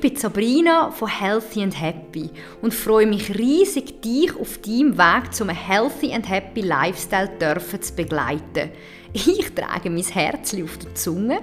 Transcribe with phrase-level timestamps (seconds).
[0.00, 2.30] Ich bin Sabrina von Healthy and Happy
[2.62, 7.96] und freue mich riesig, dich auf deinem Weg zum Healthy and Happy Lifestyle dürfen zu
[7.96, 8.70] begleiten.
[9.12, 11.40] Ich trage mein Herz auf der Zunge.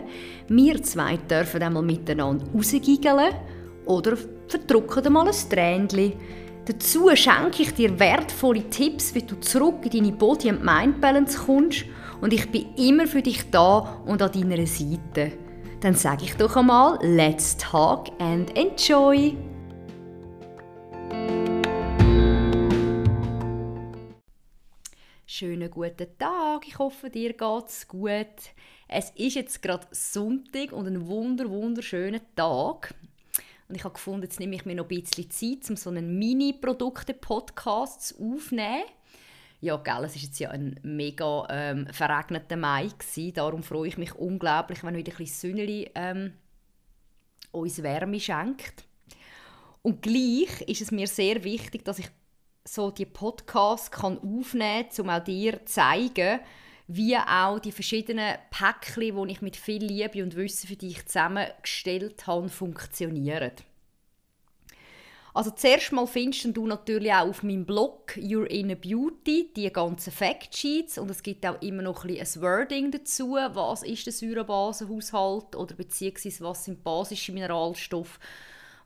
[0.47, 3.33] Wir zwei dürfen einmal miteinander rausgiggeln
[3.87, 4.17] oder
[4.47, 6.13] verdrucken mal ein Tränchen.
[6.63, 11.83] Dazu schenke ich dir wertvolle Tipps, wie du zurück in deine Body- and Mind-Balance kommst
[12.21, 15.44] und ich bin immer für dich da und an deiner Seite.
[15.81, 19.35] Dann sage ich doch einmal, let's talk and enjoy!
[25.27, 28.15] Schönen guten Tag, ich hoffe dir geht's gut.
[28.87, 32.93] Es ist jetzt gerade Sonntag und ein wunder wunderschöner Tag.
[33.67, 36.17] Und ich habe gefunden, jetzt nehme ich mir noch ein bisschen Zeit, um so einen
[36.17, 38.85] Mini-Produkte-Podcast aufzunehmen
[39.65, 42.87] ja, gell, es war jetzt ja ein mega ähm, verregneter Mai.
[42.87, 43.33] Gewesen.
[43.33, 46.33] Darum freue ich mich unglaublich, wenn wieder ein bisschen Sonnenli ähm,
[47.51, 48.85] uns Wärme schenkt.
[49.81, 52.09] Und gleich ist es mir sehr wichtig, dass ich
[52.63, 56.39] so die Podcasts kann aufnehmen kann, um auch dir zu zeigen,
[56.87, 62.27] wie auch die verschiedenen Päckchen, die ich mit viel Liebe und Wissen für dich zusammengestellt
[62.27, 63.51] habe, funktionieren.
[65.35, 70.13] Also zuerst mal findest du natürlich auch auf meinem Blog Your Inner Beauty die ganzen
[70.13, 70.97] Factsheets.
[70.97, 75.57] Und es gibt auch immer noch ein, bisschen ein Wording dazu, was ist der Säurebasenhaushalt?
[75.57, 78.17] Oder beziehungsweise was sind basische Mineralstoffe,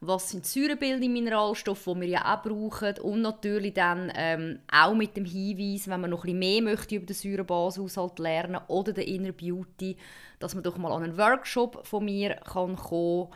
[0.01, 2.97] was sind säurebildende Mineralstoffe, die wir ja auch brauchen?
[2.97, 6.95] Und natürlich dann ähm, auch mit dem Hinweis, wenn man noch ein bisschen mehr möchte
[6.95, 9.97] über den Säurebasenhaushalt lernen oder den Inner Beauty,
[10.39, 13.27] dass man doch mal an einen Workshop von mir kann kommen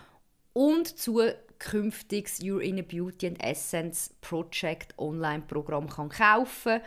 [0.53, 1.21] und zu
[1.63, 6.81] künftiges Your Inner Beauty and Essence Project Online-Programm kann kaufen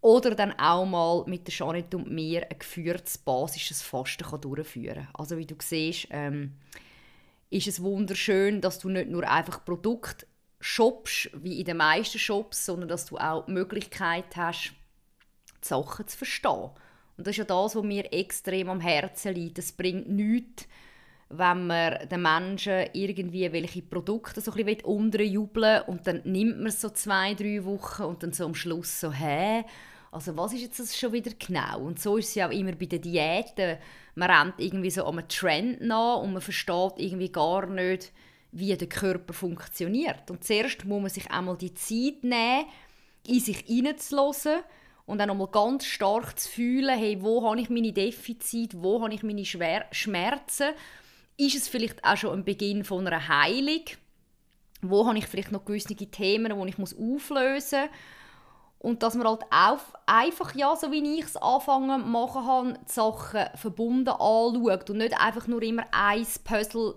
[0.00, 5.06] oder dann auch mal mit der Janet und mir ein geführtes basisches Fasten kann durchführen
[5.06, 5.08] kann.
[5.14, 6.52] Also wie du siehst, ähm,
[7.50, 10.26] ist es wunderschön, dass du nicht nur einfach Produkte
[10.60, 14.74] shoppst, wie in den meisten Shops, sondern dass du auch die Möglichkeit hast,
[15.62, 16.70] die Sachen zu verstehen.
[17.16, 19.58] Und das ist ja das, was mir extrem am Herzen liegt.
[19.58, 20.66] Es bringt nichts,
[21.28, 26.68] wenn man den Menschen irgendwie welche Produkte so ein bisschen unterjubeln und dann nimmt man
[26.68, 29.64] es so zwei, drei Wochen und dann so am Schluss so, hä?
[30.12, 31.80] Also was ist jetzt das schon wieder genau?
[31.80, 33.76] Und so ist es ja auch immer bei den Diäten.
[34.14, 38.12] Man rennt irgendwie so einem Trend nach und man versteht irgendwie gar nicht,
[38.52, 40.30] wie der Körper funktioniert.
[40.30, 42.66] Und zuerst muss man sich einmal die Zeit nehmen,
[43.26, 44.60] in sich hineinzulassen
[45.06, 49.12] und dann nochmal ganz stark zu fühlen, hey, wo habe ich meine Defizite, wo habe
[49.12, 50.68] ich meine Schmerzen
[51.36, 53.84] ist es vielleicht auch schon ein Beginn von einer Heilung?
[54.82, 57.90] Wo habe ich vielleicht noch gewisse Themen, die ich muss auflösen muss?
[58.78, 62.92] Und dass man halt auch einfach, ja, so wie ich es anfangen machen habe, die
[62.92, 66.94] Sachen verbunden anschaut und nicht einfach nur immer ein Puzzle,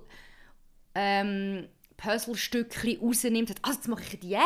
[0.93, 1.67] ähm,
[1.97, 3.55] Puzzlestückchen rausnimmt.
[3.61, 4.41] Also jetzt mache ich eine Diät,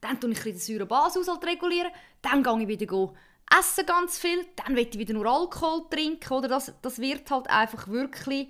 [0.00, 1.90] dann tue ich den Säurebashaushalt regulieren,
[2.22, 3.12] dann gehe ich wieder
[3.58, 6.32] essen ganz viel, dann will ich wieder nur Alkohol trinken.
[6.32, 8.48] Oder das, das wird halt einfach wirklich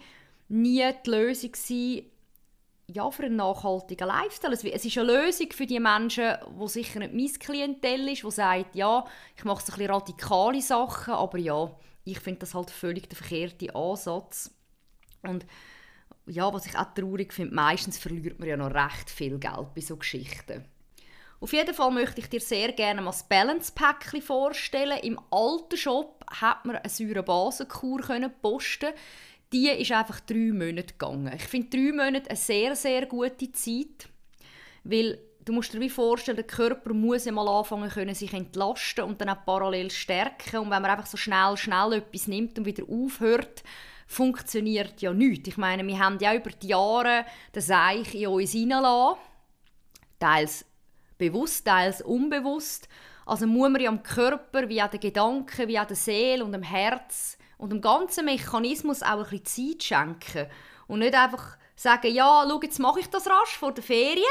[0.49, 2.03] nie die Lösung sein,
[2.89, 4.53] ja, für einen nachhaltigen Lifestyle.
[4.53, 8.77] Es ist eine Lösung für die Menschen, die sicher nicht mein Klientel ist, die sagt,
[8.77, 9.05] ja,
[9.37, 11.71] ich mache so ein bisschen radikale Sachen, aber ja,
[12.05, 14.53] ich finde das halt völlig der verkehrte Ansatz.
[15.23, 15.45] Und
[16.27, 19.81] ja, was ich auch traurig finde, meistens verliert man ja noch recht viel Geld bei
[19.81, 20.65] so Geschichten.
[21.39, 24.99] Auf jeden Fall möchte ich dir sehr gerne mal das Balance Pack vorstellen.
[25.03, 28.01] Im alten Shop hat man eine Säurebasenkur
[28.41, 28.95] posten
[29.53, 31.33] die ist einfach drei Monate gegangen.
[31.35, 34.09] Ich finde drei Monate eine sehr, sehr gute Zeit,
[34.85, 39.05] weil du musst dir wie vorstellen, der Körper muss ja mal anfangen können, sich entlasten
[39.05, 40.59] und dann auch parallel stärken.
[40.59, 43.63] Und wenn man einfach so schnell, schnell etwas nimmt und wieder aufhört,
[44.07, 45.49] funktioniert ja nichts.
[45.49, 49.19] Ich meine, wir haben ja über die Jahre das Seich in uns hineingelassen,
[50.19, 50.65] teils
[51.19, 52.89] bewusst, teils unbewusst.
[53.25, 56.53] Also muss man ja am Körper, wie auch den Gedanken, wie auch der Seele und
[56.53, 60.47] dem Herz und dem ganzen Mechanismus auch ein bisschen Zeit schenken.
[60.87, 64.25] Und nicht einfach sagen, ja, schau, jetzt mache ich das rasch vor der Ferien,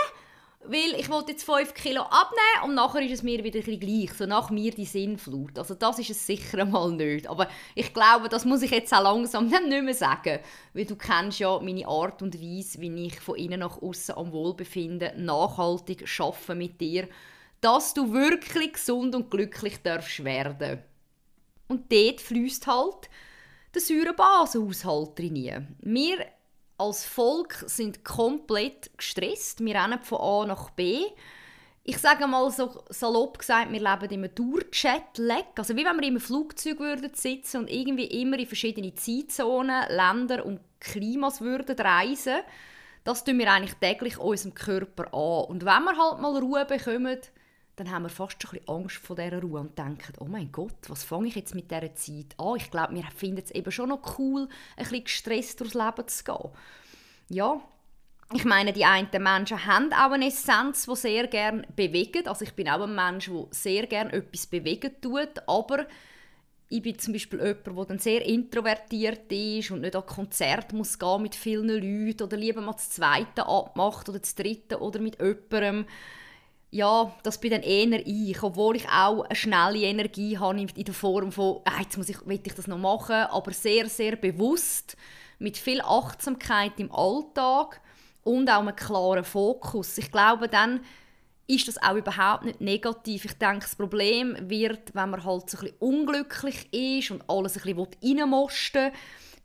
[0.67, 4.13] weil ich wollte jetzt 5 Kilo abnehmen und nachher ist es mir wieder ein gleich,
[4.13, 5.59] so nach mir die Sinnflut.
[5.59, 7.27] Also das ist es sicher einmal nicht.
[7.27, 10.39] Aber ich glaube, das muss ich jetzt auch langsam nicht mehr sagen,
[10.73, 14.31] weil du kennst ja meine Art und Weise, wie ich von innen nach außen am
[14.31, 17.07] Wohlbefinden nachhaltig schaffe mit dir,
[17.61, 20.83] dass du wirklich gesund und glücklich darfst werden.
[21.67, 23.09] Und dort fließt halt
[23.73, 25.75] der Säurebasenhaushalt rein.
[25.81, 26.25] Wir
[26.77, 29.63] als Volk sind komplett gestresst.
[29.63, 31.03] Wir rennen von A nach B.
[31.83, 35.45] Ich sage mal so salopp gesagt, wir leben in einem Tour-Chat-Lag.
[35.55, 40.45] Also wie wenn wir einem Flugzeug würden sitzen und irgendwie immer in verschiedene Zeitzonen, Länder
[40.45, 42.39] und Klimas würden reisen.
[43.03, 45.45] Das tun wir eigentlich täglich unserem Körper an.
[45.45, 47.19] Und wenn wir halt mal Ruhe bekommen,
[47.75, 50.51] dann haben wir fast schon ein bisschen Angst vor dieser Ruhe und denken, oh mein
[50.51, 52.55] Gott, was fange ich jetzt mit dieser Zeit an?
[52.57, 56.23] Ich glaube, wir finden es eben schon noch cool, ein bisschen gestresst durchs Leben zu
[56.23, 56.49] gehen.
[57.29, 57.61] Ja,
[58.33, 62.27] ich meine, die einen Menschen haben auch eine Essenz, die sehr gerne bewegt.
[62.27, 65.85] Also ich bin auch ein Mensch, der sehr gerne etwas bewegen tut, aber
[66.67, 70.97] ich bin zum Beispiel jemand, der dann sehr introvertiert ist und nicht an Konzert muss
[70.97, 75.21] gehen mit vielen Leuten oder lieber mal das Zweite abmacht oder das Dritte oder mit
[75.21, 75.85] jemandem
[76.71, 80.93] ja, das bin dann eher ich, obwohl ich auch eine schnelle Energie habe in der
[80.93, 84.97] Form von, ah, jetzt muss ich, will ich das noch machen, aber sehr, sehr bewusst,
[85.39, 87.81] mit viel Achtsamkeit im Alltag
[88.23, 89.97] und auch einem klaren Fokus.
[89.97, 90.81] Ich glaube, dann
[91.47, 93.25] ist das auch überhaupt nicht negativ.
[93.25, 97.57] Ich denke, das Problem wird, wenn man halt so ein bisschen unglücklich ist und alles
[97.57, 98.91] ein bisschen reinmosten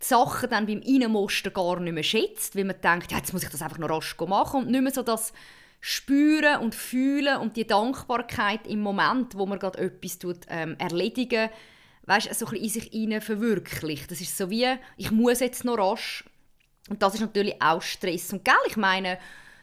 [0.01, 3.43] die Sachen dann beim Reinmosten gar nicht mehr schätzt, weil man denkt, ja, jetzt muss
[3.43, 5.33] ich das einfach noch rasch machen und nicht mehr so das
[5.81, 11.49] spüren und fühlen und die Dankbarkeit im Moment, wo man gerade etwas tut, ähm, erledigen,
[12.07, 14.11] weißt, so ein in sich hinein verwirklicht.
[14.11, 16.25] Das ist so wie, ich muss jetzt noch rasch.
[16.89, 18.33] Und das ist natürlich auch Stress.
[18.33, 19.19] Und gell, ich meine,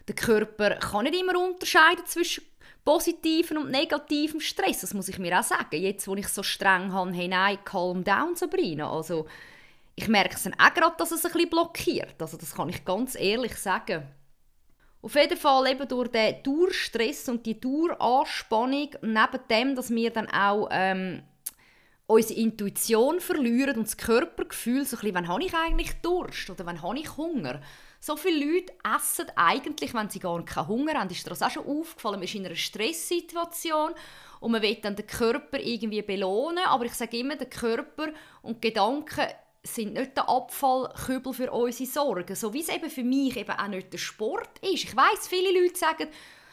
[0.07, 2.43] der Körper kann nicht immer unterscheiden zwischen
[2.85, 4.79] positiven und negativem Stress.
[4.81, 5.81] Das muss ich mir auch sagen.
[5.81, 8.89] Jetzt, wo ich so streng habe, hey, nein, calm down, Sabrina.
[8.89, 9.27] Also,
[9.95, 12.21] ich merke es dann auch gerade, dass es ein bisschen blockiert.
[12.21, 14.07] Also, das kann ich ganz ehrlich sagen.
[15.07, 20.29] Auf jeden Fall eben durch den Dauerstress und die Daueranspannung, neben dem, dass wir dann
[20.29, 21.23] auch ähm,
[22.07, 26.65] unsere Intuition verlieren und das Körpergefühl, so ein bisschen, wann habe ich eigentlich Durst oder
[26.65, 27.61] wann habe ich Hunger.
[28.01, 31.09] So viele Leute essen eigentlich, wenn sie gar keinen Hunger haben.
[31.09, 32.15] Ist dir das auch schon aufgefallen?
[32.15, 33.93] Man ist in einer Stresssituation
[34.41, 38.09] und man will dann den Körper irgendwie belohnen, aber ich sage immer, der Körper
[38.41, 39.25] und die Gedanken
[39.67, 43.67] sind nicht der Abfallkübel für unsere Sorgen, so wie es eben für mich eben auch
[43.67, 44.85] nicht der Sport ist.
[44.85, 46.07] Ich weiß, viele Leute sagen,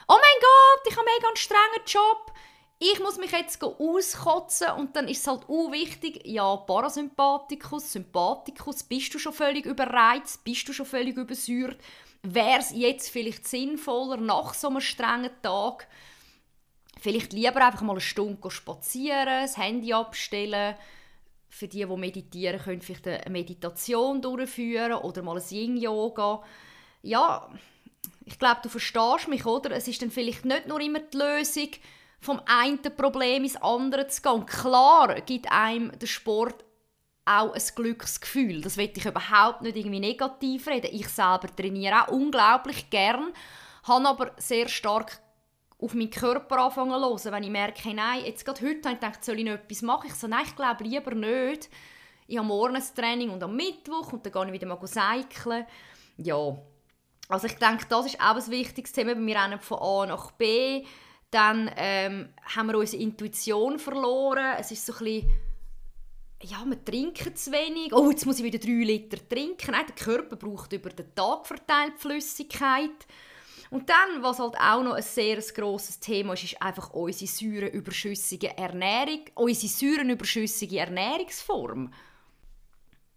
[0.09, 2.33] oh mein Gott, ich habe mega einen strengen Job,
[2.79, 4.73] ich muss mich jetzt auskotzen.
[4.77, 10.69] Und dann ist es halt wichtig, ja, Parasympathikus, Sympathikus, bist du schon völlig überreizt, bist
[10.69, 11.79] du schon völlig übersäuert,
[12.23, 15.87] wäre es jetzt vielleicht sinnvoller, nach so einem strengen Tag,
[17.01, 20.75] vielleicht lieber einfach mal eine Stunde spazieren, das Handy abstellen,
[21.55, 26.43] für die, die meditieren, können vielleicht eine Meditation durchführen oder mal ein Yin-Yoga.
[27.03, 27.49] Ja,
[28.25, 29.71] ich glaube, du verstehst mich, oder?
[29.71, 31.69] Es ist dann vielleicht nicht nur immer die Lösung,
[32.21, 34.47] vom einen Problem ins andere zu gehen.
[34.47, 36.65] klar gibt einem der Sport
[37.25, 38.61] auch ein Glücksgefühl.
[38.61, 40.91] Das will ich überhaupt nicht irgendwie negativ reden.
[40.93, 43.33] Ich selber trainiere auch unglaublich gern,
[43.85, 45.21] habe aber sehr stark
[45.85, 47.33] auf meinen Körper anfangen zu hören.
[47.33, 50.07] Wenn ich merke, nein, jetzt gerade heute habe ich gedacht, soll ich noch etwas machen?
[50.07, 51.69] Ich so, nein, ich glaube lieber nicht.
[52.27, 55.67] Ich habe morgen ein Training und am Mittwoch und dann gehe ich wieder mal cyclen.
[56.17, 56.57] Ja,
[57.29, 59.15] also ich denke, das ist auch ein wichtiges Thema.
[59.15, 60.85] Wir rennen von A nach B.
[61.31, 64.55] Dann ähm, haben wir unsere Intuition verloren.
[64.59, 65.31] Es ist so ein bisschen,
[66.43, 67.93] ja, wir trinken zu wenig.
[67.93, 69.73] Oh, jetzt muss ich wieder drei Liter trinken.
[69.73, 73.07] Nein, der Körper braucht über den Tag verteilt Flüssigkeit.
[73.75, 78.57] Und dann, was halt auch noch ein sehr grosses Thema ist, ist einfach unsere säurenüberschüssige
[78.57, 81.93] Ernährung, unsere säurenüberschüssige Ernährungsform.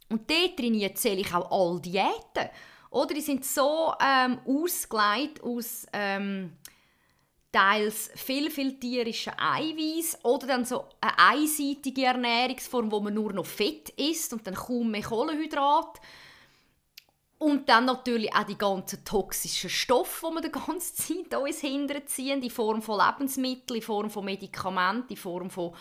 [0.09, 2.49] Und dort drin zähle ich auch all Diäten.
[2.89, 6.53] Oder die sind so ähm, ausgelegt aus ähm,
[7.51, 13.45] teils viel, viel tierischen Eiweiß oder dann so eine einseitige Ernährungsform, wo man nur noch
[13.45, 15.99] Fett isst und dann kaum mehr Kohlenhydrat.
[17.39, 22.41] Und dann natürlich auch die ganzen toxischen Stoffe, die wir die ganze Zeit uns hinterziehen,
[22.41, 25.75] in Form von Lebensmitteln, in Form von Medikamenten, in Form von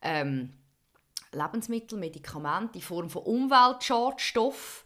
[0.00, 0.52] ähm,
[1.32, 4.84] Lebensmitteln, Medikamenten, in Form von Umweltschadstoffen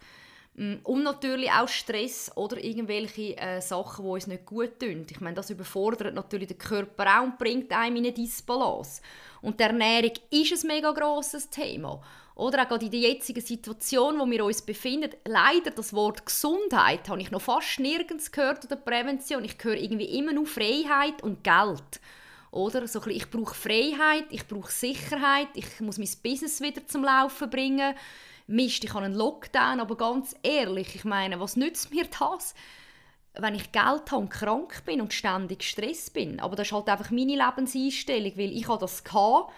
[0.55, 5.07] mm, und natürlich auch Stress oder irgendwelche äh, Sachen, die uns nicht gut tun.
[5.11, 9.03] Ich meine, das überfordert natürlich den Körper auch und bringt einem in eine Disbalance.
[9.43, 12.01] Und die Ernährung ist ein mega grosses Thema.
[12.37, 17.09] Oder auch gerade in der jetzigen Situation, wo wir uns befinden, leider das Wort Gesundheit
[17.09, 19.43] habe ich noch fast nirgends gehört oder Prävention.
[19.43, 22.01] Ich höre irgendwie immer nur Freiheit und Geld.
[22.51, 22.87] Oder?
[22.87, 27.95] So ich brauche Freiheit, ich brauche Sicherheit, ich muss mein Business wieder zum Laufen bringen.
[28.47, 32.55] Mist, ich habe einen Lockdown, aber ganz ehrlich, ich meine, was nützt mir das,
[33.33, 36.39] wenn ich Geld habe und krank bin und ständig Stress bin?
[36.41, 39.55] Aber das ist halt einfach meine Lebenseinstellung, weil ich habe das gehabt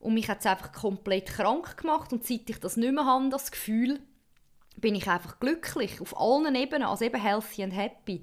[0.00, 2.12] und mich hat es einfach komplett krank gemacht.
[2.12, 4.00] Und seit ich das nicht mehr habe, das Gefühl,
[4.76, 8.22] bin ich einfach glücklich, auf allen Ebenen, also eben healthy and happy.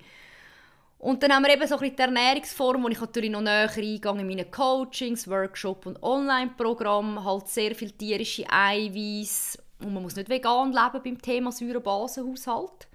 [1.00, 3.70] Und dann haben wir eben so ein bisschen die Ernährungsform, wo ich natürlich noch näher
[3.70, 9.58] eingehe in meine Coachings, Workshops und Online-Programm, halt sehr viel tierische Eiweiß.
[9.80, 12.88] Und man muss nicht vegan leben beim Thema Säurebasenhaushalt.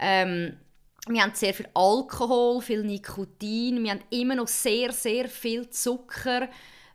[0.00, 0.56] Ähm,
[1.06, 6.48] wir haben sehr viel Alkohol, viel Nikotin, wir haben immer noch sehr, sehr viel Zucker,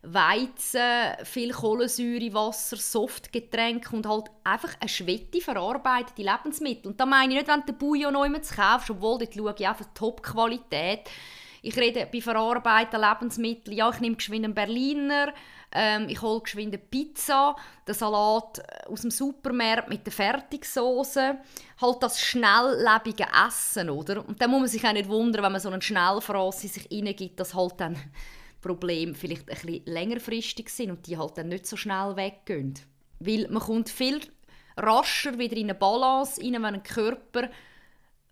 [0.04, 6.90] Weizen, viel Kohlensäure, Wasser, Softgetränke und halt einfach eine schwette verarbeitete Lebensmittel.
[6.90, 9.68] Und da meine ich nicht, wenn du den Bouillon noch kaufst, obwohl dort schaue ich
[9.68, 11.08] einfach Top-Qualität.
[11.62, 15.32] Ich rede bei verarbeiteten Lebensmitteln, ja, ich nehme geschwind einen Berliner,
[15.70, 17.54] ähm, ich hole geschwind eine Pizza,
[17.86, 21.38] den Salat äh, aus dem Supermarkt mit der Fertigsoße.
[21.80, 24.26] Halt das schnelllebige Essen, oder?
[24.26, 26.90] Und dann muss man sich auch nicht wundern, wenn man so einen Schnellfraß in sich
[26.90, 27.96] reingibt, dass halt dann
[28.62, 32.74] Probleme vielleicht ein bisschen längerfristig sind und die halt dann nicht so schnell weggehen.
[33.18, 34.20] Weil man kommt viel
[34.76, 37.50] rascher wieder in eine Balance rein, wenn ein Körper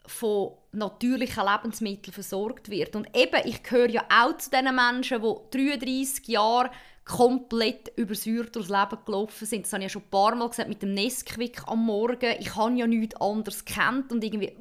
[0.06, 2.96] von natürlichen Lebensmitteln versorgt wird.
[2.96, 6.70] Und eben, ich gehöre ja auch zu den Menschen, die 33 Jahre
[7.04, 9.66] komplett übersäuert durchs Leben gelaufen sind.
[9.66, 12.36] Das habe ich ja schon ein paar Mal gesagt mit dem Nesquik am Morgen.
[12.38, 14.52] Ich habe ja nichts anderes kennt und irgendwie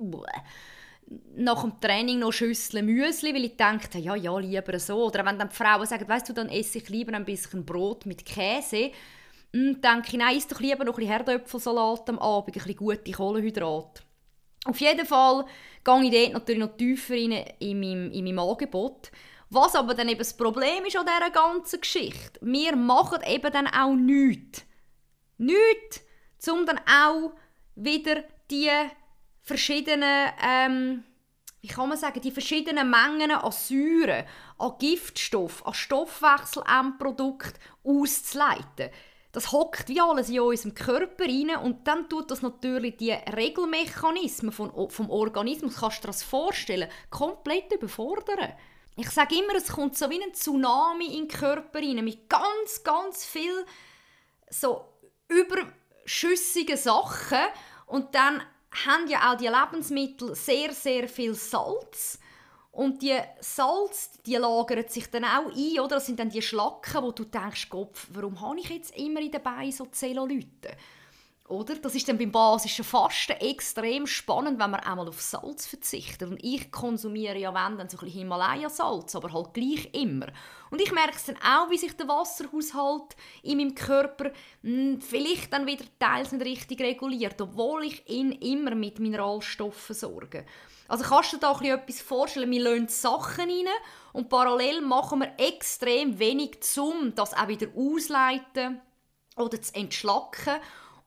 [1.35, 5.05] nach dem Training noch Schüssel Müsli, weil ich dachte, ja, ja, lieber so.
[5.05, 8.05] Oder wenn dann die Frauen sagen, weißt du, dann esse ich lieber ein bisschen Brot
[8.05, 8.91] mit Käse,
[9.51, 12.63] dann hm, denke ich, nein, isst doch lieber noch ein bisschen Herdöpfelsalat am Abend, ein
[12.63, 14.03] bisschen gute Kohlenhydrate.
[14.65, 15.45] Auf jeden Fall
[15.83, 19.11] gehe ich dort natürlich noch tiefer rein in meinem, in meinem Angebot.
[19.49, 23.67] Was aber dann eben das Problem ist an dieser ganzen Geschichte, wir machen eben dann
[23.67, 24.63] auch nichts.
[25.39, 26.03] Nichts,
[26.51, 27.31] um dann auch
[27.75, 28.69] wieder die
[29.49, 31.03] verschiedenen, ähm,
[31.61, 34.25] wie kann man sagen, die verschiedenen Mengen an Säuren,
[34.59, 38.91] an Giftstoff, an Stoffwechselendprodukten auszuleiten.
[39.31, 44.51] Das hockt wie alles in unserem Körper rein und dann tut das natürlich die Regelmechanismen
[44.51, 48.53] vom, vom Organismus, kannst du dir das vorstellen, komplett überfordern.
[48.95, 52.83] Ich sage immer, es kommt so wie ein Tsunami in den Körper rein mit ganz,
[52.83, 53.65] ganz viel
[54.49, 54.85] so
[55.27, 57.45] überschüssigen Sachen
[57.87, 58.41] und dann
[58.85, 62.19] haben ja auch die Lebensmittel sehr, sehr viel Salz.
[62.71, 65.95] Und die Salz, die lagern sich dann auch ein, oder?
[65.95, 69.31] Das sind dann die Schlacken, wo du denkst, Kopf, warum habe ich jetzt immer in
[69.31, 70.69] den Beinen so Zellulite?
[71.49, 71.75] Oder?
[71.77, 76.29] Das ist dann beim basischen Fasten extrem spannend, wenn man einmal auf Salz verzichtet.
[76.29, 80.27] Und ich konsumiere ja wenn dann so ein bisschen Himalaya-Salz, aber halt gleich immer.
[80.69, 84.25] Und ich merke es dann auch, wie sich der Wasserhaushalt in meinem Körper
[84.61, 89.95] mh, hm, vielleicht dann wieder teils nicht richtig reguliert, obwohl ich ihn immer mit Mineralstoffen
[89.95, 90.45] sorge.
[90.87, 92.51] Also kannst du dir da etwas vorstellen?
[92.51, 93.67] Wir lassen Sachen rein
[94.13, 98.81] und parallel machen wir extrem wenig, um das auch wieder ausleiten
[99.35, 100.59] oder zu entschlacken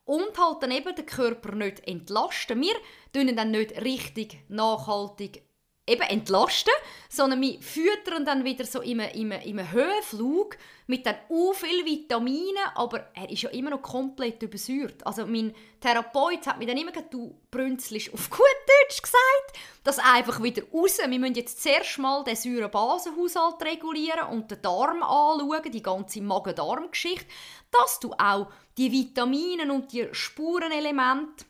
[0.04, 2.60] und halt dann eben den Körper nicht entlasten.
[2.60, 2.74] Wir
[3.12, 5.42] tun dann nicht richtig nachhaltig
[5.86, 6.72] eben entlasten,
[7.08, 12.62] sondern wir füttern dann wieder so im, im, im Höhenflug mit dann u viel Vitaminen,
[12.76, 15.04] aber er ist ja immer noch komplett übersäuert.
[15.04, 19.98] Also mein Therapeut hat mir dann immer gesagt, du brünzelst auf gut Deutsch gesagt, das
[19.98, 20.98] einfach wieder raus.
[20.98, 27.26] Wir müssen jetzt zuerst mal den Säurebasenhaushalt regulieren und den Darm anschauen, die ganze Magen-Darm-Geschichte,
[27.72, 31.44] dass du auch die Vitamine und die Spurenelemente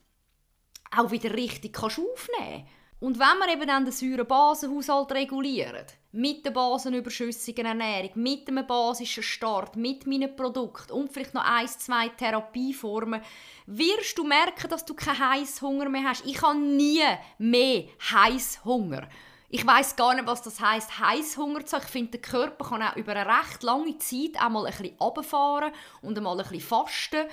[0.97, 2.82] auch wieder richtig kannst aufnehmen kannst.
[3.03, 9.25] Und wenn wir eben dann den Säurebasenhaushalt regulieren, mit der basenüberschüssigen Ernährung, mit einem basischen
[9.25, 13.21] Start, mit meinen Produkten und vielleicht noch ein, zwei Therapieformen,
[13.67, 16.25] wirst du merken, dass du keinen Heißhunger mehr hast.
[16.25, 17.03] Ich habe nie
[17.39, 19.09] mehr Heißhunger.
[19.49, 21.85] Ich weiß gar nicht, was das heißt, Heißhunger zu haben.
[21.85, 25.73] Ich finde, der Körper kann auch über eine recht lange Zeit einmal ein bisschen runterfahren
[26.03, 27.27] und einmal ein bisschen fasten.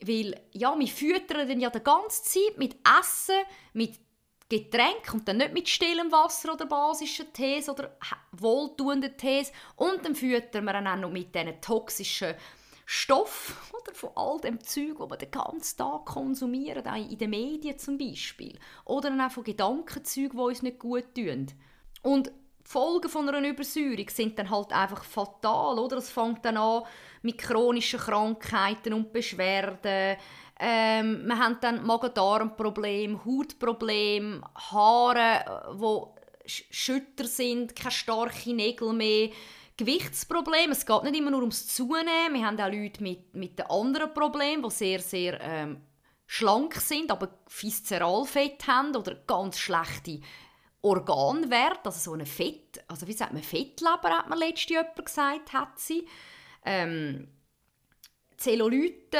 [0.00, 3.34] Weil, ja, wir füttern dann ja die ganze Zeit mit Essen,
[3.72, 3.98] mit
[4.48, 7.96] Getränk und dann nicht mit stillem Wasser oder basischen Tees oder
[8.32, 12.34] wohltuenden Tees und dann füttern wir dann auch noch mit diesen toxischen
[12.86, 17.28] Stoffen oder von all dem Zeug, das wir den ganzen Tag konsumieren, auch in den
[17.28, 18.58] Medien zum Beispiel.
[18.86, 21.48] Oder auch von Gedankenzeug, die uns nicht gut tun.
[22.02, 22.32] Und die
[22.70, 25.98] Folgen von einer Übersäuerung sind dann halt einfach fatal, oder?
[25.98, 26.84] Es fängt dann an
[27.20, 30.16] mit chronischen Krankheiten und Beschwerden,
[30.58, 39.30] ähm, wir haben dann Magen-Darm-Probleme, Hautprobleme, Haare, die schütter sind, keine starken Nägel mehr,
[39.76, 40.72] Gewichtsprobleme.
[40.72, 42.34] Es geht nicht immer nur ums Zunehmen.
[42.34, 45.80] Wir haben auch Leute mit, mit anderen Problemen, die sehr, sehr ähm,
[46.26, 50.20] schlank sind, aber Viszeralfett haben oder ganz schlechte
[50.80, 55.52] Organwerte, also so eine Fett, also wie sagt man, Fettleber hat man letztes Jahr gesagt,
[55.52, 56.06] hat sie.
[56.64, 57.28] Ähm,
[58.38, 59.18] Zellulite,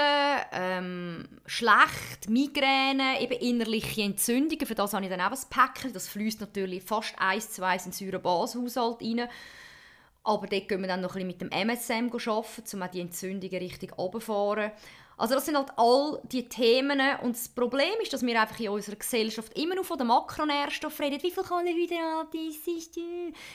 [0.53, 4.65] ähm, schlecht, Migräne, eben innerliche Entzündungen.
[4.65, 5.93] Für das habe ich dann auch ein Päckchen.
[5.93, 9.29] Das fließt natürlich fast eins zu eins in den Säurebashaushalt rein.
[10.23, 13.01] Aber dort gehen wir dann noch ein bisschen mit dem MSM arbeiten, um auch die
[13.01, 14.71] Entzündungen richtig runterzufahren.
[15.17, 18.69] Also das sind halt all die Themen und das Problem ist, dass wir einfach in
[18.69, 21.21] unserer Gesellschaft immer nur von den Makronährstoffen reden.
[21.21, 22.65] Wie viel Kohlenhydrate ist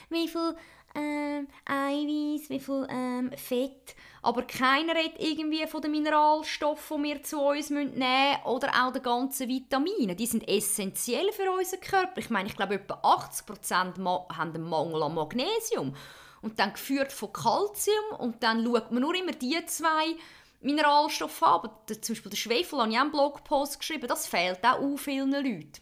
[0.10, 0.56] Wie viel
[0.96, 2.50] ähm, Eiweiß?
[2.50, 3.96] Wie viel ähm, Fett?
[4.22, 8.94] Aber keiner redet irgendwie von den Mineralstoffen, die wir zu uns nehmen müssen oder auch
[8.94, 10.16] den ganzen Vitaminen.
[10.16, 12.20] Die sind essentiell für unseren Körper.
[12.20, 13.98] Ich meine, ich glaube, etwa 80%
[14.38, 15.94] haben einen Mangel an Magnesium.
[16.42, 20.16] Und dann geführt von Kalzium und dann schaut man nur immer die zwei
[20.62, 21.54] Mineralstoffe an.
[21.54, 25.32] Aber zum Beispiel der Schwefel, habe ich auch einen Blogpost geschrieben, das fehlt auch vielen
[25.32, 25.82] Leuten.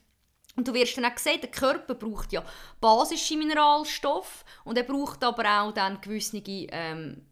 [0.55, 2.43] Und du wirst dann auch sehen, der Körper braucht ja
[2.81, 7.25] basische Mineralstoffe und er braucht aber auch dann gewisse ähm,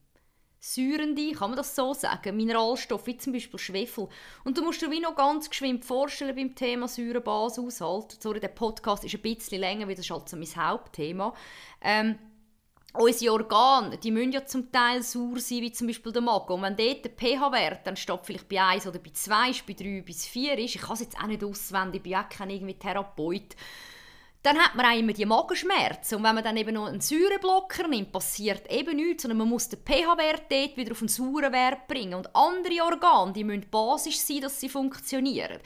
[0.59, 4.07] säurende, kann man das so sagen, Mineralstoffe, wie zum Beispiel Schwefel.
[4.43, 8.21] Und du musst dir wie noch ganz geschwind vorstellen beim Thema Säure-Bashaushalt.
[8.21, 11.33] Sorry, der Podcast ist ein bisschen länger, weil das ist halt so mein Hauptthema.
[11.81, 12.17] Ähm,
[12.93, 16.53] unsere Organe, die müssen ja zum Teil sauer sein, wie zum Beispiel der Magen.
[16.53, 19.73] Und wenn dort der pH-Wert dann statt vielleicht bei 1 oder bei 2 ist, bei
[19.73, 22.49] 3 bis 4 ist, ich kann es jetzt auch nicht auswendig, ich bin auch kein
[22.49, 23.55] irgendwie Therapeut,
[24.41, 26.15] dann hat man auch immer die Magenschmerzen.
[26.15, 29.67] Und wenn man dann eben noch einen Säureblocker nimmt, passiert eben nichts, sondern man muss
[29.67, 32.13] den pH-Wert dort wieder auf einen sauren Wert bringen.
[32.13, 35.59] Und andere Organe, die müssen basisch sein, dass sie funktionieren.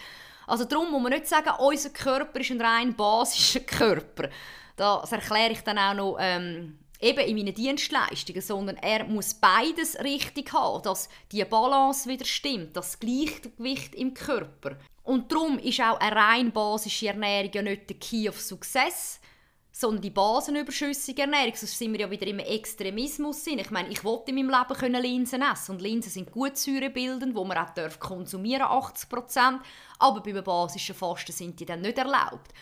[0.48, 4.30] Also darum muss man nicht sagen, unser Körper ist ein rein basischer Körper.
[4.76, 10.00] Das erkläre ich dann auch noch ähm, eben in meinen Dienstleistungen, sondern er muss beides
[10.00, 14.78] richtig haben, dass die Balance wieder stimmt, das Gleichgewicht im Körper.
[15.04, 19.20] Und darum ist auch eine rein basische Ernährung ja nicht der Key of Success,
[19.76, 21.56] sondern die basenüberschüssige Ernährung.
[21.56, 23.46] Sonst sind wir ja wieder im Extremismus.
[23.48, 27.36] Ich meine, ich wollte in meinem Leben können Linsen essen und Linsen sind gut säurebildend,
[27.36, 29.10] wo man auch darf konsumieren 80
[30.00, 32.54] aber beim basischen Fasten sind die dann nicht erlaubt.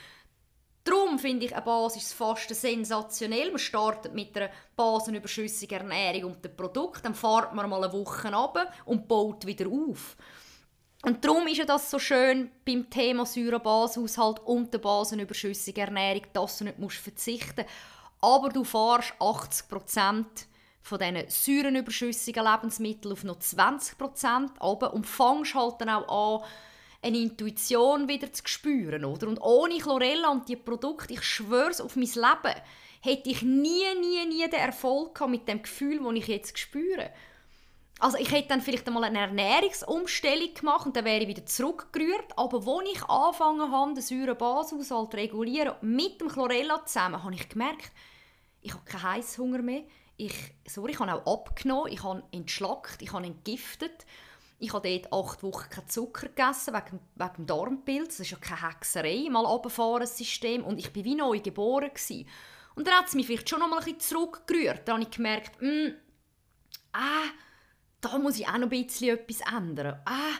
[0.83, 3.49] Darum finde ich ein Basisfasten sensationell.
[3.49, 8.33] Man startet mit einer basenüberschüssigen Ernährung und dem Produkt, dann fährt man mal eine Woche
[8.33, 10.17] ab und baut wieder auf.
[11.03, 16.65] Und darum ist das so schön beim Thema Säure-Bashaushalt und der basenüberschüssigen Ernährung, dass du
[16.65, 18.21] nicht verzichten musst.
[18.21, 20.25] Aber du fährst 80%
[20.81, 26.47] von diesen säurenüberschüssigen Lebensmitteln auf noch 20% runter und fängst halt dann auch an,
[27.01, 29.05] eine Intuition wieder zu spüren.
[29.05, 29.27] Oder?
[29.27, 32.61] Und ohne Chlorella und die Produkte, ich schwöre es auf mein Leben,
[33.01, 37.11] hätte ich nie, nie, nie den Erfolg gehabt mit dem Gefühl, das ich jetzt spüre.
[37.99, 42.35] Also ich hätte dann vielleicht einmal eine Ernährungsumstellung gemacht und dann wäre ich wieder zurückgerührt.
[42.35, 47.47] Aber als ich angefangen habe, den Säurebashaushalt zu regulieren, mit dem Chlorella zusammen, habe ich
[47.47, 47.91] gemerkt,
[48.61, 49.83] ich habe keinen Heißhunger mehr.
[50.17, 50.33] Ich,
[50.67, 54.05] sorry, ich habe auch abgenommen, ich habe entschlackt, ich habe entgiftet.
[54.61, 58.17] Ich habe dort acht Wochen keinen Zucker gegessen, wegen, wegen dem Darmpilz.
[58.17, 60.63] Das ist ja keine Hexerei, mal runterfahren, System.
[60.63, 61.89] Und ich war wie neu geboren.
[61.89, 62.27] Gewesen.
[62.75, 64.87] Und dann hat es mich vielleicht schon noch mal ein bisschen zurückgerührt.
[64.87, 65.95] Dann habe ich gemerkt, mm,
[66.93, 67.23] ah,
[68.01, 69.99] da muss ich auch noch ein bisschen etwas ändern.
[70.05, 70.37] Ah,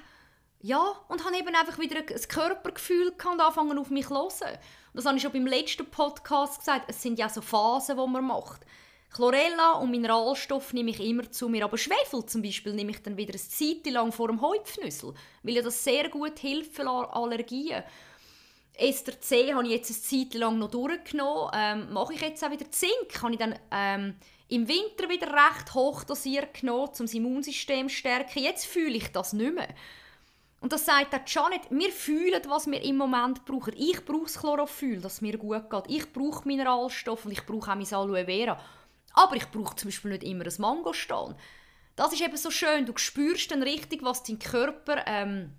[0.60, 4.60] ja, und habe eben einfach wieder ein Körpergefühl und angefangen auf mich zu hören.
[4.94, 6.86] Das habe ich schon beim letzten Podcast gesagt.
[6.90, 8.68] Es sind ja so Phasen, die man macht.
[9.14, 13.18] Chlorella und Mineralstoff nehme ich immer zu mir, aber Schwefel zum Beispiel nehme ich dann
[13.18, 17.84] wieder eine Zeit lang vor dem Heupfnüssel, weil ja das sehr gut hilft für Allergien.
[18.74, 21.52] Ester C habe ich jetzt eine Zeit lang noch durchgenommen.
[21.54, 24.16] Ähm, mache ich jetzt auch wieder Zink, habe ich dann ähm,
[24.48, 28.40] im Winter wieder recht hoch dosiert genommen, um das Immunsystem zu stärken.
[28.44, 29.68] Jetzt fühle ich das nicht mehr.
[30.62, 33.74] Und das sagt auch Janet, wir fühlen, was wir im Moment brauchen.
[33.76, 35.84] Ich brauche das Chlorophyll, dass es mir gut geht.
[35.88, 38.60] Ich brauche Mineralstoffe und ich brauche auch mein Aloe Vera.
[39.14, 41.36] Aber ich brauche zum Beispiel nicht immer ein Mangostan.
[41.96, 42.86] Das ist eben so schön.
[42.86, 45.54] Du spürst dann richtig, was dein Körper ähm,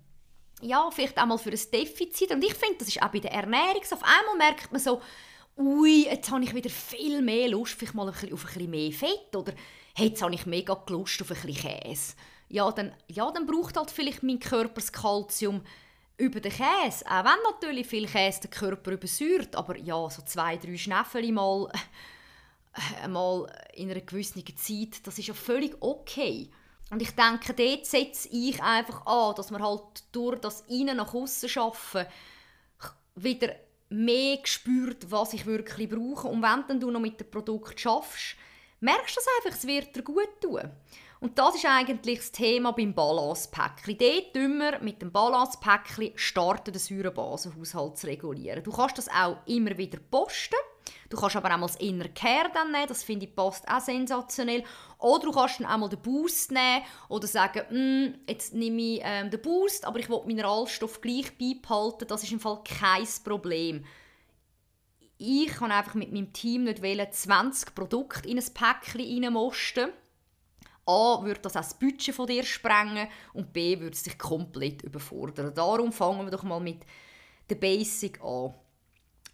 [0.63, 2.31] ja, vielleicht auch mal für ein Defizit.
[2.31, 3.81] Und ich finde, das ist auch bei der Ernährung.
[3.91, 5.01] Auf einmal merkt man so,
[5.57, 9.35] ui, jetzt habe ich wieder viel mehr Lust vielleicht mal auf ein bisschen mehr Fett.
[9.35, 9.53] Oder
[9.95, 12.13] hey, jetzt habe ich mega Lust auf ein bisschen Käse.
[12.49, 15.61] Ja dann, ja, dann braucht halt vielleicht mein Körper das Kalzium
[16.17, 17.05] über den Käse.
[17.07, 19.55] Auch wenn natürlich viel Käse den Körper übersäuert.
[19.55, 21.71] Aber ja, so zwei, drei Schnäffel mal
[23.01, 26.49] einmal in einer gewissen Zeit, das ist ja völlig okay.
[26.89, 31.13] Und ich denke, dort setze ich einfach an, dass man halt durch das Innen nach
[31.13, 32.05] außen schaffen
[33.15, 33.55] wieder
[33.89, 36.27] mehr spürt, was ich wirklich brauche.
[36.27, 38.35] Und wenn du noch mit dem Produkt schaffst,
[38.79, 40.71] merkst du das einfach, es wird dir gut tun.
[41.19, 43.97] Und das ist eigentlich das Thema beim Balance-Päckchen.
[43.97, 48.63] Dort wir mit dem Balance-Päckchen starten, den Säurebasenhaushalt zu regulieren.
[48.63, 50.57] Du kannst das auch immer wieder posten.
[51.09, 53.79] Du kannst aber auch mal das Inner Care dann nehmen, das finde ich passt auch
[53.79, 54.63] sensationell.
[54.99, 59.01] Oder du kannst dann auch mal den Boost nehmen oder sagen, mm, jetzt nehme ich
[59.03, 63.85] ähm, den Boost, aber ich will Mineralstoff gleich beibehalten, das ist im Fall kein Problem.
[65.17, 69.91] Ich kann einfach mit meinem Team nicht wählen, 20 Produkte in ein Päckchen reinmosten
[70.85, 74.81] A, würde das auch das Budget von dir sprengen und B, würde es dich komplett
[74.81, 75.53] überfordern.
[75.53, 76.81] Darum fangen wir doch mal mit
[77.49, 78.53] der Basic an.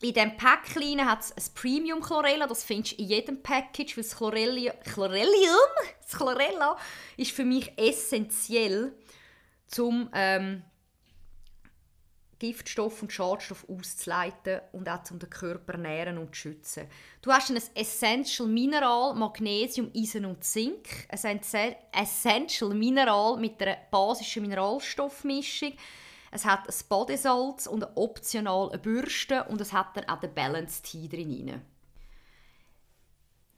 [0.01, 4.03] In diesem Päckchen hat es ein Premium Chlorella, das findest du in jedem Package, weil
[4.03, 5.57] das Chlorellium, Chlorellium
[6.01, 6.77] das Chlorella
[7.17, 8.93] ist für mich essentiell,
[9.77, 10.63] um ähm,
[12.39, 16.87] Giftstoff und Schadstoff auszuleiten und auch um den Körper nähren und zu schützen.
[17.21, 20.87] Du hast ein Essential Mineral, Magnesium, Eisen und Zink.
[21.09, 21.41] Ein
[21.91, 25.73] Essential Mineral mit einer basischen Mineralstoffmischung.
[26.31, 30.81] Es hat ein Badesalz und optional eine Bürste und es hat dann auch den Balance
[30.83, 31.61] Tea drin.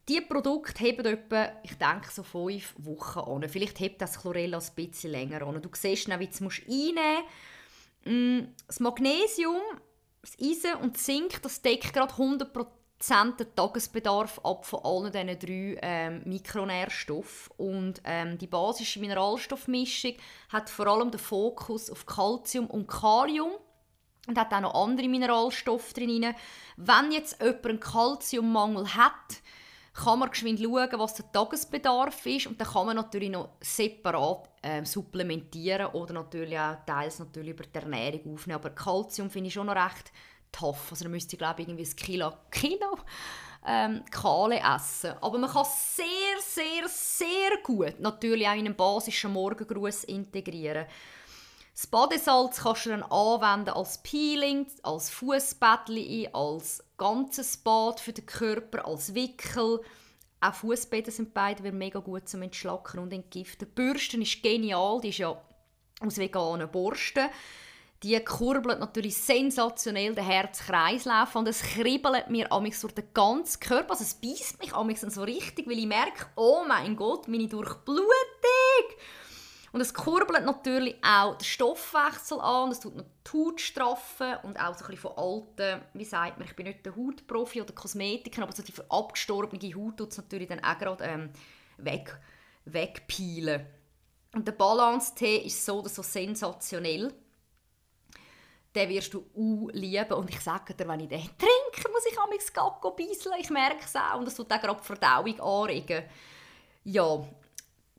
[0.07, 3.49] Diese Produkte haben etwa, ich denke, so fünf Wochen an.
[3.49, 5.61] Vielleicht hebt das Chlorella ein bisschen länger an.
[5.61, 8.05] Du siehst dann, wie du es einnehmen musst.
[8.05, 9.61] Mm, das Magnesium,
[10.21, 12.67] das Eisen und Zink, das deckt gerade 100%
[13.09, 17.53] den Tagesbedarf ab von allen diesen drei ähm, Mikronährstoffen.
[17.57, 20.13] Und ähm, die basische Mineralstoffmischung
[20.49, 23.51] hat vor allem den Fokus auf Calcium und Kalium
[24.27, 26.33] und hat auch noch andere Mineralstoffe drin.
[26.77, 29.41] Wenn jetzt jemand einen Calciummangel hat,
[29.93, 34.49] kann man geschwind schauen, was der Tagesbedarf ist und dann kann man natürlich noch separat
[34.61, 38.59] äh, supplementieren oder natürlich auch teils natürlich über die Ernährung aufnehmen.
[38.59, 40.13] Aber Calcium finde ich schon noch recht
[40.51, 40.91] tough.
[40.91, 42.97] Also da müsste ich glaube irgendwie ein Kilo, Kilo
[43.65, 45.13] ähm, Kale essen.
[45.21, 46.05] Aber man kann sehr,
[46.39, 50.85] sehr, sehr gut natürlich auch in einen basischen Morgengruß integrieren.
[51.73, 58.25] Das Badesalz kannst du dann anwenden als Peeling, als Fußbettchen, als ganzes Bad für den
[58.25, 59.79] Körper, als Wickel.
[60.41, 63.67] Auch Fußbäder sind beide mega gut zum Entschlacken und Entgiften.
[63.67, 65.39] Die Bürste ist genial, die ist ja
[66.01, 67.29] aus veganen Borsten.
[68.03, 73.91] Die kurbelt natürlich sensationell den Herz-Kreislauf und es kribbelt mir amix durch den ganzen Körper.
[73.91, 78.07] Also es beißt mich amix so richtig, weil ich merke, oh mein Gott, meine Durchblutung.
[79.71, 84.59] Und es kurbelt natürlich auch den Stoffwechsel an, es tut noch die Haut straffen und
[84.59, 87.73] auch so ein bisschen von alten, wie sagt man, ich bin nicht der Hautprofi oder
[87.73, 91.29] Kosmetiker, aber so die abgestorbene Haut tut es natürlich dann auch gerade ähm,
[91.77, 92.19] weg,
[92.65, 93.65] wegpeilen.
[94.33, 97.13] Und der Balance-Tee ist so so sensationell
[98.75, 100.13] den wirst du auch lieben.
[100.13, 103.35] Und ich sage dir, wenn ich den trinke, muss ich amigs Gacko beiseln.
[103.39, 104.17] Ich merke es auch.
[104.19, 106.03] Und das tut auch gerade die Verdauung anregen.
[106.83, 107.23] Ja,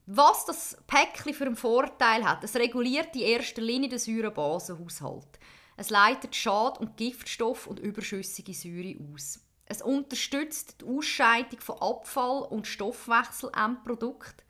[0.07, 5.39] was das Päckchen für einen Vorteil hat, es reguliert in erster Linie den Säurebasenhaushalt.
[5.77, 9.41] Es leitet Schad- und Giftstoff und überschüssige Säure aus.
[9.65, 14.45] Es unterstützt die Ausscheidung von Abfall- und Stoffwechselendprodukten.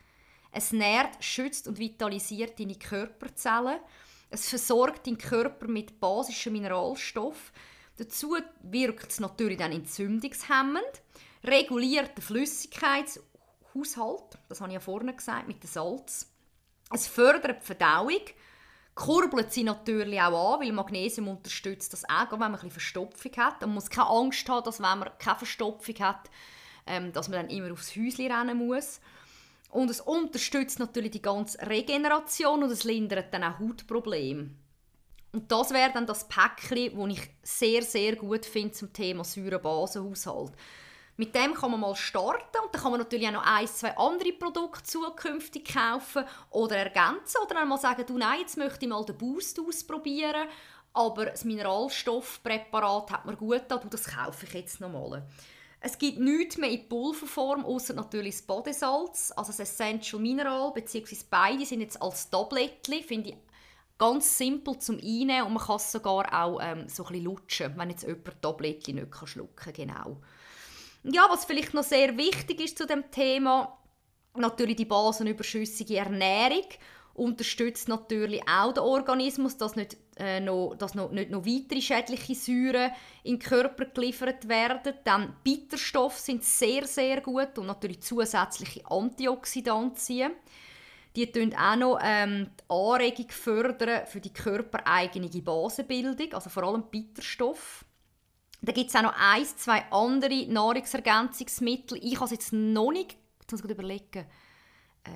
[0.50, 3.78] Es nährt, schützt und vitalisiert deine Körperzellen
[4.32, 7.52] es versorgt den Körper mit basischen Mineralstoffen.
[7.98, 11.02] Dazu wirkt es natürlich dann entzündungshemmend,
[11.44, 16.32] reguliert den Flüssigkeitshaushalt, das habe ich ja vorne gesagt, mit dem Salz.
[16.90, 18.22] Es fördert die Verdauung,
[18.94, 23.32] kurbelt sie natürlich auch an, weil Magnesium unterstützt das auch, wenn man ein bisschen Verstopfung
[23.36, 23.60] hat.
[23.60, 26.30] Man muss keine Angst haben, dass wenn man keine Verstopfung hat,
[26.86, 29.00] ähm, dass man dann immer aufs Häuschen rennen muss.
[29.72, 34.50] Und es unterstützt natürlich die ganze Regeneration und es lindert dann auch Hautprobleme.
[35.32, 40.52] Und das wäre dann das Päckchen, das ich sehr, sehr gut finde zum Thema Säurebasenhaushalt.
[41.16, 43.96] Mit dem kann man mal starten und dann kann man natürlich auch noch ein, zwei
[43.96, 48.90] andere Produkte zukünftig kaufen oder ergänzen oder dann mal sagen, du nein, jetzt möchte ich
[48.90, 50.48] mal den Boost ausprobieren,
[50.92, 55.26] aber das Mineralstoffpräparat hat mir gut getan, das kaufe ich jetzt nochmal.
[55.84, 61.24] Es gibt nichts mehr in Pulverform, außer natürlich das Badesalz, also das Essential Mineral, beziehungsweise
[61.28, 63.36] beide sind jetzt als Tablettchen, finde ich
[63.98, 67.74] ganz simpel zum Einnehmen und man kann es sogar auch ähm, so ein bisschen lutschen,
[67.76, 70.20] wenn jetzt jemand Tablettchen nicht kann schlucken kann, genau.
[71.02, 73.76] Ja, was vielleicht noch sehr wichtig ist zu dem Thema,
[74.36, 76.66] natürlich die basenüberschüssige Ernährung
[77.14, 82.34] unterstützt natürlich auch den Organismus, dass nicht, äh, noch, dass noch, nicht noch weitere schädliche
[82.34, 84.94] Säuren in den Körper geliefert werden.
[85.04, 90.32] Dann Bitterstoffe sind sehr, sehr gut und natürlich zusätzliche Antioxidantien.
[91.14, 96.84] Die fördern auch noch ähm, die Anregung fördern für die körpereigene Basenbildung, also vor allem
[96.90, 97.84] Bitterstoff.
[98.62, 101.98] Da gibt es auch noch ein, zwei andere Nahrungsergänzungsmittel.
[102.00, 104.24] Ich habe es jetzt noch nicht, jetzt muss ich überlegen,
[105.04, 105.10] äh,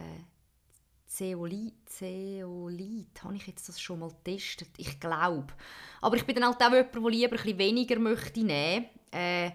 [1.07, 4.71] Zeolit, Zeolit, habe ich jetzt das schon mal getestet?
[4.77, 5.55] Ich glaube.
[6.01, 8.87] Aber ich bin dann halt auch jemand, der lieber bisschen weniger möchte nehmen.
[9.13, 9.53] Äh,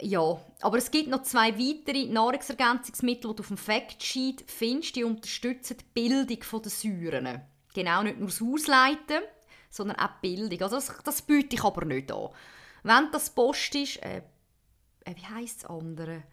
[0.00, 5.04] ja, aber es gibt noch zwei weitere Nahrungsergänzungsmittel, die du auf dem Factsheet findest, die
[5.04, 7.42] unterstützen die Bildung der Säuren.
[7.72, 9.22] Genau, nicht nur das Ausleiten,
[9.70, 10.60] sondern auch die Bildung.
[10.62, 12.30] Also das, das biete ich aber nicht an.
[12.82, 14.22] Wenn das Post ist, äh,
[15.04, 16.24] äh wie heisst das andere?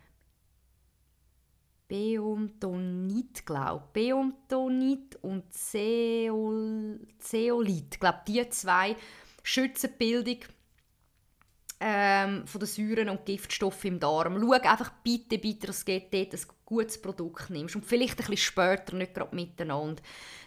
[1.90, 4.10] Beumtonit, glaube ich.
[4.10, 8.00] Beumtonit und Zeol Zeolit.
[8.00, 8.96] glaube die zwei
[9.44, 10.38] schützen die Bildung
[11.80, 14.40] ähm, von den Säuren und Giftstoffen im Darm.
[14.40, 18.38] Schau einfach bitte, bitte, dass du dort ein gutes Produkt nimmst und vielleicht ein bisschen
[18.38, 20.02] später, nicht gerade miteinander.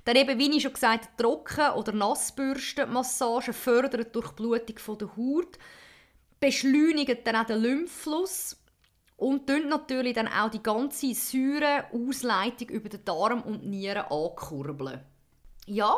[0.04, 5.58] Dann eben, wie ich schon gesagt habe, Trocken- oder Nassbürstenmassage fördern die Durchblutung der Haut,
[6.38, 8.61] beschleunigen dann auch den Lymphfluss
[9.22, 15.00] und natürlich dann auch die ganze Säureausleitung über den Darm und Nieren ankurbeln.
[15.66, 15.94] Ja,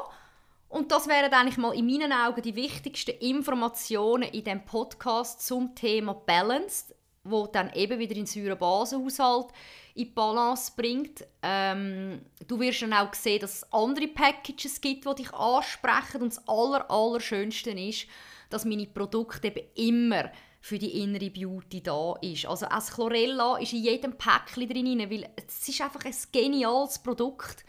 [0.68, 5.74] und das wären eigentlich mal in meinen Augen die wichtigsten Informationen in dem Podcast zum
[5.74, 9.46] Thema Balance, wo dann eben wieder den Säurebasenhaushalt
[9.94, 11.24] in Balance bringt.
[11.42, 16.36] Ähm, du wirst dann auch sehen, dass es andere Packages gibt, die dich ansprechen und
[16.36, 18.06] das aller, Allerschönste ist,
[18.50, 20.30] dass meine Produkte eben immer
[20.64, 22.46] für die innere Beauty da ist.
[22.46, 27.66] Also das Chlorella ist in jedem Päckchen drin, weil es ist einfach ein geniales Produkt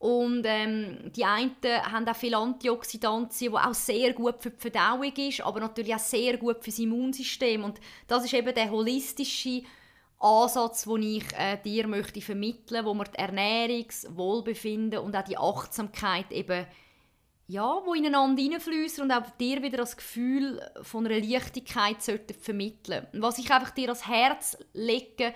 [0.00, 5.12] und ähm, die einen haben auch viele Antioxidantien, die auch sehr gut für die Verdauung
[5.14, 7.62] ist, aber natürlich auch sehr gut für das Immunsystem.
[7.62, 9.62] Und das ist eben der holistische
[10.18, 15.22] Ansatz, den ich äh, dir möchte vermitteln, wo man die Ernährung, das Wohlbefinden und auch
[15.22, 16.66] die Achtsamkeit eben
[17.46, 21.98] ja, wo ineinander hineinfließen und auch dir wieder das Gefühl von einer Leichtigkeit
[22.40, 23.06] vermitteln.
[23.12, 25.34] Was ich einfach dir ans Herz lege,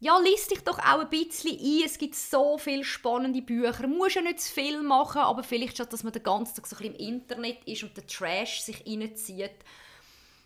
[0.00, 1.82] ja, liest dich doch auch ein bisschen ein.
[1.84, 3.72] Es gibt so viele spannende Bücher.
[3.82, 6.66] Du musst ja nicht zu viel machen, aber vielleicht statt, dass man den ganzen Tag
[6.66, 9.54] so ein bisschen im Internet ist und der Trash sich reinzieht,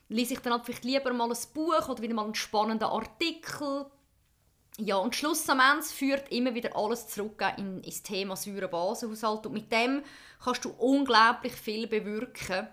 [0.09, 3.87] lese ich dann halt vielleicht lieber mal ein Buch oder wieder mal einen spannenden Artikel.
[4.81, 10.05] Ja, und schlussendlich führt immer wieder alles zurück in, ins Thema Säurebasenhaushalt und mit dem
[10.43, 12.69] kannst du unglaublich viel bewirken,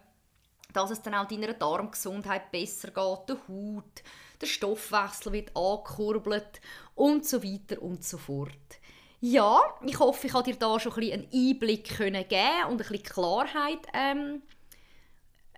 [0.72, 4.04] dass es dann auch deiner Darmgesundheit besser geht, der Haut,
[4.39, 6.62] der Stoffwechsel wird angekurbelt
[6.94, 8.52] und so weiter und so fort.
[9.20, 12.15] Ja, ich hoffe, ich konnte dir da schon ein bisschen einen Einblick geben
[12.70, 14.44] und ein bisschen Klarheit ähm,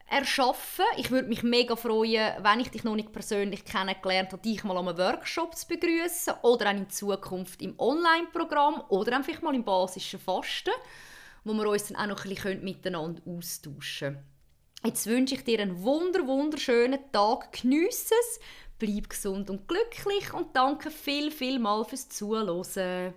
[0.10, 0.86] erschaffen.
[0.98, 4.78] Ich würde mich mega freuen, wenn ich dich noch nicht persönlich kennengelernt habe, dich mal
[4.78, 9.64] an einem Workshop zu begrüßen oder auch in Zukunft im Online-Programm oder einfach mal im
[9.64, 10.72] basischen Fasten,
[11.44, 14.24] wo wir uns dann auch noch ein bisschen miteinander austauschen können.
[14.86, 17.52] Jetzt wünsche ich dir einen wunder wunderschönen Tag.
[17.52, 18.40] Geniesse es,
[18.80, 23.14] bleib gesund und glücklich und danke viel, viel mal fürs Zuhören.